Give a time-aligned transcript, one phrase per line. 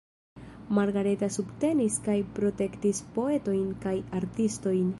[0.77, 4.85] Margareta subtenis kaj protektis poetojn kaj artistojn.